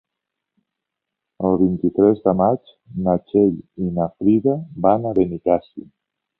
[1.49, 2.73] El vint-i-tres de maig
[3.09, 3.55] na Txell
[3.85, 5.89] i na Frida van a Benicàssim.